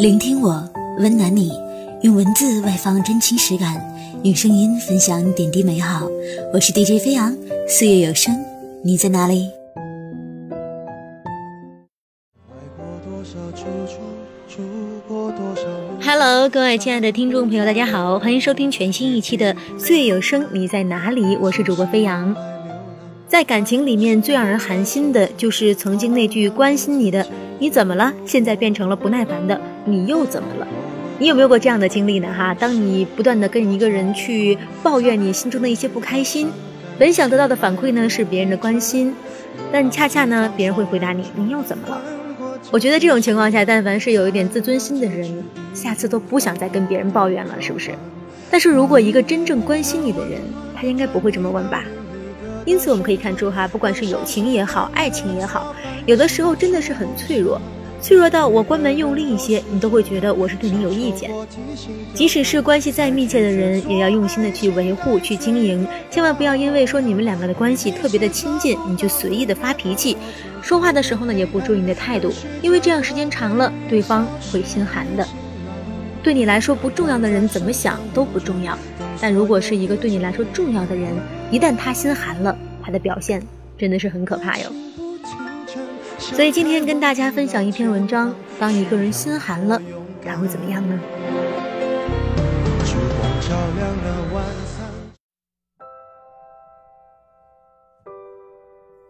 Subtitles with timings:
[0.00, 0.66] 聆听我，
[0.98, 1.52] 温暖你，
[2.00, 3.78] 用文字外放真情实感，
[4.22, 6.08] 用声音分享点滴美好。
[6.54, 7.36] 我是 DJ 飞扬，
[7.68, 8.34] 岁月有声，
[8.82, 9.46] 你在哪里
[16.00, 21.36] ？Hello，各位亲爱的听众朋友，大家好，欢迎收听全新一期的《岁月有声，你在哪里》？
[21.42, 22.34] 我是主播飞扬。
[23.28, 27.26] 在感情里面，最让人寒心的就是曾经那句关心你的
[27.60, 30.66] “你怎么了”，现在变成了不耐烦的“你又怎么了”。
[31.20, 32.28] 你有没有过这样的经历呢？
[32.36, 36.50] 哈，当你不断的跟一个人去抱怨你心中的一些不开心，
[36.98, 39.14] 本想得到的反馈呢是别人的关心，
[39.70, 42.00] 但恰恰呢别人会回答你“你又怎么了”。
[42.72, 47.90] 我觉得这种情况下，但凡是有一点自尊心的人，下次都不想再跟别人抱怨了，是不是？
[48.50, 50.40] 但是如果一个真正关心你的人，
[50.74, 51.84] 他应该不会这么问吧？
[52.64, 55.74] 因此，我们可以看出，哈，不管是友情也好，爱情也好，
[56.10, 57.60] 有的时候真的是很脆弱，
[58.02, 61.30] 脆弱到我关门用力一些，你都会觉得我是对你有意见。
[62.12, 70.16] 即使是关系再密切的人，也要用心的去维护、去经营，千万不要因为说你们两个的关系特别的亲近，你就随意的发脾气，
[70.60, 75.24] 说话的时候呢也不注意你的态度，因为这样时间长了，对方会心寒的。
[76.24, 78.76] 对你来说不重要的人怎么想都不重要，
[79.20, 81.12] 但如果是一个对你来说重要的人，
[81.52, 83.40] 一旦他心寒了，他的表现
[83.78, 84.64] 真的是很可怕哟。
[86.32, 89.80] 所以今天跟大家分享一篇文章：当一个人心寒了，
[90.24, 90.98] 他会怎么样呢？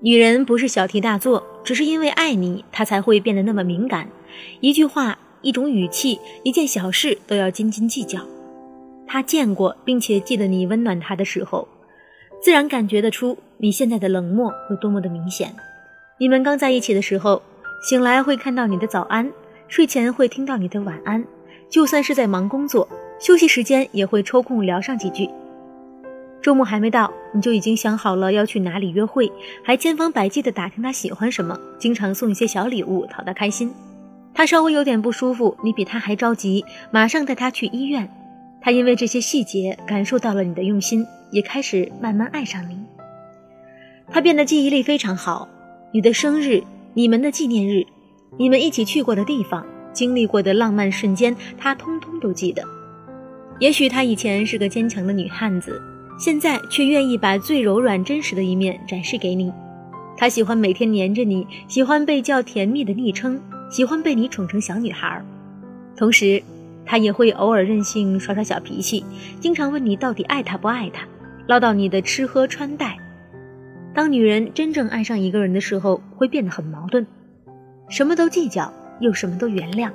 [0.00, 4.08] 女人不是小题大做，只是因为爱你，她才会变得那么敏感。
[4.60, 5.18] 一句话。
[5.44, 8.20] 一种语气，一件小事都要斤斤计较。
[9.08, 11.66] 她见过并且记得你温暖她的时候，
[12.40, 15.52] 自然感觉得出你现在的冷漠有多么的明显。
[16.22, 17.42] 你们刚在一起的时候，
[17.82, 19.28] 醒来会看到你的早安，
[19.66, 21.24] 睡前会听到你的晚安，
[21.68, 25.28] 就算是在忙工作，休息时间也会抽空聊上几句。
[26.40, 29.32] 周末还没到，你就已经想好了要去哪里约会，
[29.64, 33.74] 还千方百计地打听他喜欢什么，经常送一些小礼物讨他开心。
[34.32, 38.08] 他稍微有点不舒服，你比他还着急，马上带他去医院。
[38.60, 42.78] 他因为这些细节感受到了你的用心，也开始慢慢爱上你。
[44.08, 45.48] 他变得记忆力非常好，
[45.94, 46.62] 你的生日、
[46.94, 47.84] 你们的纪念日、
[48.38, 52.64] 你们一起去过的地方、经历过的浪漫瞬间，他通通都记得。
[53.58, 55.78] 也许他以前是个坚强的女汉子，
[56.18, 59.52] 现在却愿意把最柔软、真实的一面展示给你。
[60.16, 63.38] 他喜欢每天黏着你，喜欢被叫甜蜜的昵称。
[63.70, 65.22] 喜欢被你宠成小女孩，
[65.96, 66.42] 同时，
[66.84, 69.02] 他也会偶尔任性耍耍小脾气，
[69.40, 71.08] 经常问你到底爱他不爱他，
[71.46, 72.98] 唠叨你的吃喝穿戴。
[73.94, 77.04] 当女人真正爱上一个人的时候，会变得很矛盾，
[77.88, 79.90] 什么都计较，又什么都原谅，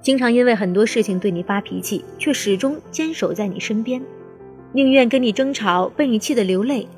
[0.00, 4.02] 经常因为很多事情对你发脾气，却始终坚守在你身边，
[4.72, 6.88] 宁愿跟你争吵，被你气得流泪，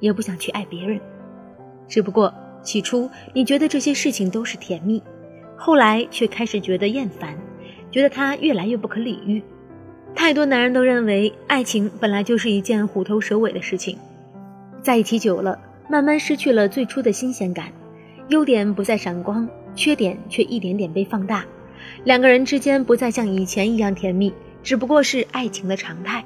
[0.00, 1.00] 也不想去爱别人。
[1.86, 5.02] 只不过起初你觉得这些事情都是甜蜜。
[5.56, 7.36] 后来却开始觉得厌烦，
[7.88, 9.40] 觉得他越来越不可理喻。
[10.12, 13.96] 太多男人都认为爱情本来就是一件虎头蛇尾的事情，
[14.82, 17.66] 在一起久了，慢慢失去了最初的新鲜感，
[18.28, 21.44] 优点不再闪光，缺点却一点点被放大，
[22.04, 24.32] 两个人之间不再像以前一样甜蜜，
[24.62, 26.24] 只不过是爱情的常态。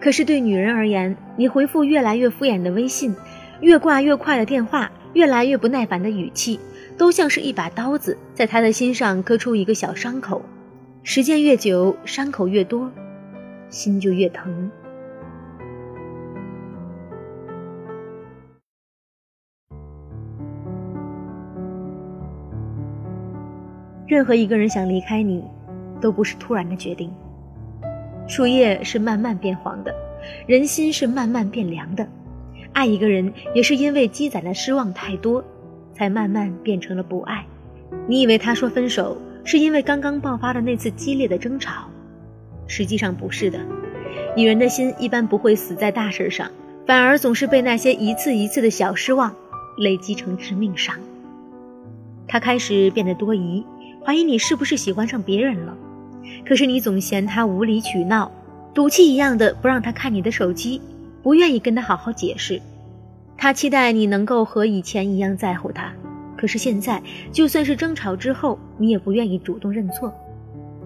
[0.00, 3.14] 可是对女人而言，你回复越来越敷衍的微信，
[3.60, 6.58] 越挂越快的电话，越来越不耐烦的语气。
[6.96, 10.42] 都像是一把刀子，在他的心上割出一个小伤口，
[11.04, 12.90] 时间越久，伤口越多，
[13.68, 14.68] 心就越疼。
[24.08, 25.44] 任何一个人想离开你，
[26.00, 27.12] 都不是突然的决定。
[28.26, 29.94] 树叶是慢慢变黄的，
[30.46, 32.04] 人心是慢慢变凉的。
[32.72, 35.44] 爱一个人，也是因为积攒的失望太多。
[35.98, 37.44] 才慢慢变成了不爱。
[38.06, 41.88] 你以为他说分手是因为刚刚爆发的那次激烈的争吵，
[42.68, 43.58] 实际上不是的。
[44.36, 46.52] 女人的心一般不会死在大事上，
[46.86, 49.34] 反而总是被那些一次一次的小失望
[49.76, 50.94] 累积成致命伤。
[52.28, 53.66] 他开始变得多疑，
[54.08, 55.76] 怀疑你是不是喜欢上别人了。
[56.46, 58.32] 可是你总嫌他无理取闹，
[58.72, 60.80] 赌气一样的不让他看你的手机，
[61.22, 62.58] 不愿意跟他好好解释。
[63.36, 65.92] 他期待你能够和以前一样在乎他，
[66.38, 67.02] 可是现在
[67.32, 70.10] 就算是争吵之后，你也不愿意主动认错。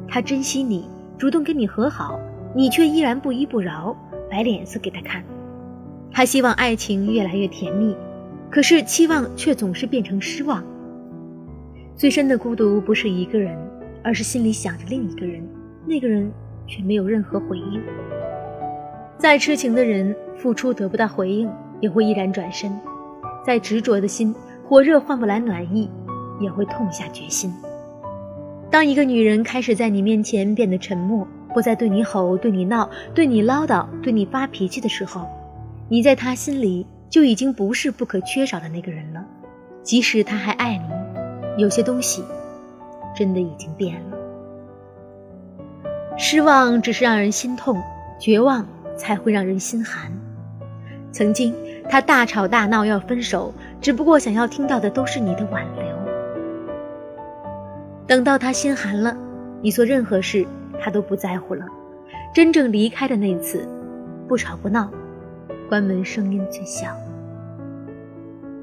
[0.08, 2.18] 他珍惜你，主动跟你和好，
[2.56, 3.96] 你却依然不依不饶，
[4.28, 5.22] 摆脸色给他看。
[6.10, 7.94] 他希望爱情越来越甜蜜，
[8.50, 10.60] 可是期望却总是变成失望。
[11.96, 13.56] 最深的孤独不是一个人，
[14.02, 15.42] 而是心里想着另一个人，
[15.86, 16.30] 那个人
[16.66, 17.80] 却没有任何回应。
[19.18, 21.48] 再痴情的人，付出得不到回应，
[21.80, 22.72] 也会毅然转身；
[23.46, 24.34] 再执着的心，
[24.64, 25.88] 火热换不来暖意，
[26.40, 27.52] 也会痛下决心。
[28.68, 35.28] 当一个女人开始在你面前变得沉默，不再对你吼、对你闹、对你唠叨、对你发脾气的时候，
[35.88, 39.24] 你在她心里就已经不是不可缺少的那个人了。
[39.82, 40.84] 即使他还爱你，
[41.56, 42.24] 有些东西
[43.14, 44.16] 真的已经变了。
[46.16, 47.82] 失望只是让人心痛，
[48.18, 48.66] 绝望。
[48.94, 50.12] 才会让人心寒。
[51.12, 51.54] 曾经，
[51.88, 55.84] 他大吵大闹要分手，只不过想要听到的都是你的挽留。
[58.06, 59.16] 等到他心寒了，
[59.62, 60.46] 你做任何事
[60.78, 61.64] 他都不在乎了。
[62.34, 63.66] 真正离开的那次，
[64.28, 64.90] 不吵不闹，
[65.70, 66.94] 关门声音最小。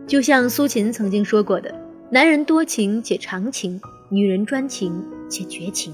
[0.08, 1.74] 就像苏秦曾经说过的
[2.12, 3.80] ：“男人多情且长情，
[4.10, 4.92] 女人专情
[5.30, 5.94] 且绝情。”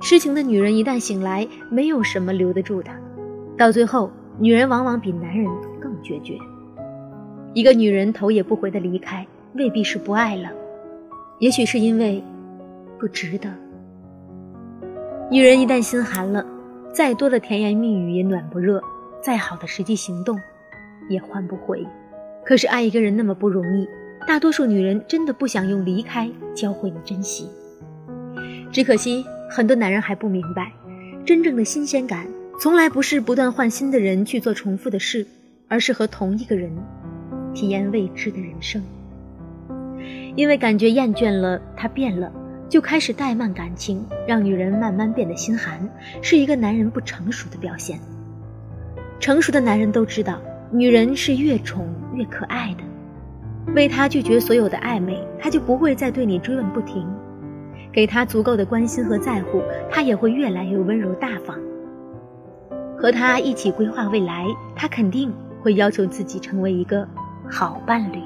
[0.00, 2.90] 痴情的女人一旦醒来，没有什么留得住的。
[3.54, 5.46] 到最后，女人往往比男人
[5.78, 6.38] 更决绝。
[7.52, 10.48] 一个女人头也不回的离开，未必是不爱了，
[11.38, 12.24] 也许是因为
[12.98, 13.50] 不值得。
[15.30, 16.42] 女人一旦心寒了，
[16.94, 18.82] 再多的甜言蜜语也暖不热，
[19.20, 20.40] 再好的实际行动
[21.10, 21.86] 也换不回。
[22.42, 23.86] 可是爱一个人那么不容易，
[24.30, 27.48] 大多数女人真的不想用离开教会你珍惜。
[28.70, 30.70] 只可惜，很多男人还不明白，
[31.26, 32.28] 真正的新鲜感。
[32.60, 35.26] 从来不是不断换新的人去做重复的事，
[35.66, 36.70] 而是和同一个人
[37.52, 38.80] 体验未知的人生。
[40.36, 42.32] 因为感觉厌倦了，他变了，
[42.68, 45.80] 就开始怠慢感情，让女人慢慢变得心寒，
[46.22, 47.98] 是一个男人不成熟的表现。
[49.18, 50.40] 成熟的男人都知道，
[50.70, 52.84] 女人是越宠越可爱的，
[53.74, 57.06] 为他拒绝所有的暧昧，他就不会再对你追问不停；
[57.92, 61.56] 给他足够的关心和在乎，他也会越来越温柔大方。
[62.96, 67.06] 和他一起规划未来，他肯定会要求自己成为一个
[67.48, 68.20] 好伴侣。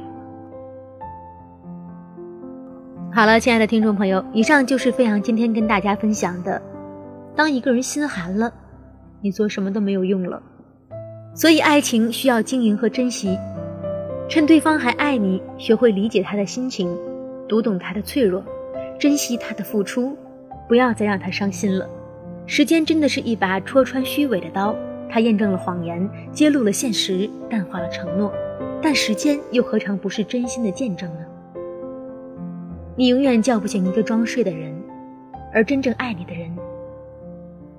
[3.12, 6.60] 好了，亲爱的听众朋友，以上就是飞扬今天跟大家分享的：
[7.36, 8.52] 当一个人心寒了，
[9.20, 10.42] 你做什么都没有用了。
[11.34, 13.38] 所以，爱情需要经营和珍惜，
[14.26, 16.96] 趁对方还爱你，学会理解他的心情，
[17.46, 18.42] 读懂他的脆弱，
[18.98, 20.16] 珍惜他的付出，
[20.66, 21.88] 不要再让他伤心了。
[22.46, 24.74] 时间真的是一把戳穿虚伪的刀，
[25.08, 28.32] 它验证了谎言，揭露了现实，淡化了承诺。
[28.82, 31.20] 但时间又何尝不是真心的见证呢？
[32.96, 34.74] 你永远叫不醒一个装睡的人，
[35.52, 36.50] 而真正爱你的人，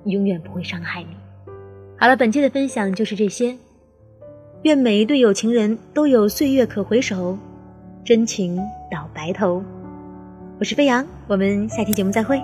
[0.04, 1.08] 永远不会伤害你。
[1.98, 3.56] 好了，本期的分享就是这些。
[4.66, 7.38] 愿每一对有情人都有岁月可回首，
[8.04, 8.56] 真情
[8.90, 9.62] 到白头。
[10.58, 12.42] 我是飞扬，我们下期节目再会。